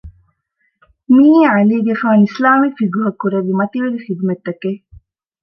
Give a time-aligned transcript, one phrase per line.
[1.13, 4.81] މިއީ ޢަލީގެފާނު އިސްލާމީ ފިޤުހަށް ކުރެއްވި މަތިވެރި ޚިދުމަތްތަކެއް